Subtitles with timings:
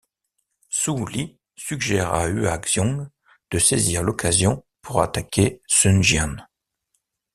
[0.71, 3.09] Su Li suggère à Hua Xiong
[3.51, 6.37] de saisir l’occasion pour attaquer Sun Jian.